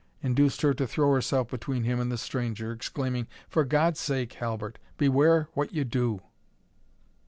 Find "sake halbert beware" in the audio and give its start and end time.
3.99-5.47